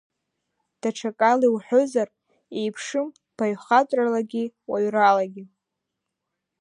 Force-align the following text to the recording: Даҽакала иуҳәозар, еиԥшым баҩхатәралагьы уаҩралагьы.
Даҽакала 0.81 1.45
иуҳәозар, 1.45 2.09
еиԥшым 2.59 3.07
баҩхатәралагьы 3.37 4.43
уаҩралагьы. 4.69 5.43